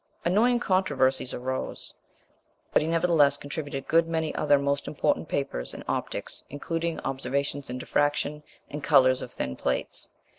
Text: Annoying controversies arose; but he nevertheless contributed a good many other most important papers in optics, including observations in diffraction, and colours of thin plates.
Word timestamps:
Annoying 0.25 0.59
controversies 0.59 1.31
arose; 1.31 1.93
but 2.73 2.81
he 2.81 2.87
nevertheless 2.87 3.37
contributed 3.37 3.83
a 3.83 3.87
good 3.87 4.07
many 4.07 4.33
other 4.33 4.57
most 4.57 4.87
important 4.87 5.29
papers 5.29 5.75
in 5.75 5.83
optics, 5.87 6.43
including 6.49 6.99
observations 7.01 7.69
in 7.69 7.77
diffraction, 7.77 8.41
and 8.67 8.81
colours 8.83 9.21
of 9.21 9.31
thin 9.31 9.55
plates. 9.55 10.09